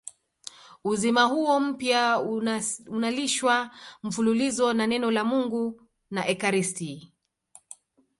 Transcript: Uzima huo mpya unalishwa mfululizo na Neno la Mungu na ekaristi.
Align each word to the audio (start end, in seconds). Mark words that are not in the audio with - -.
Uzima 0.83 1.23
huo 1.23 1.59
mpya 1.59 2.19
unalishwa 2.87 3.71
mfululizo 4.03 4.73
na 4.73 4.87
Neno 4.87 5.11
la 5.11 5.23
Mungu 5.23 5.81
na 6.11 6.27
ekaristi. 6.27 7.13